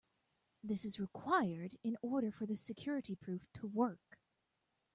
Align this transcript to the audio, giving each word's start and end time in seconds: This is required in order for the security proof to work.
This 0.63 0.83
is 0.83 0.99
required 0.99 1.77
in 1.83 1.95
order 2.01 2.31
for 2.31 2.47
the 2.47 2.55
security 2.55 3.15
proof 3.15 3.45
to 3.53 3.67
work. 3.67 4.17